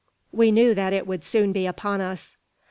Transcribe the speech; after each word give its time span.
We 0.31 0.51
knew 0.51 0.73
that 0.73 0.93
it 0.93 1.05
would 1.05 1.23
soon 1.23 1.51
be 1.51 1.67
upon 1.67 2.01
us. 2.01 2.35